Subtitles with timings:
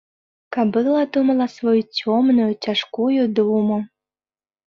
[0.55, 3.77] Кабыла думала сваю цёмную, цяжкую думу.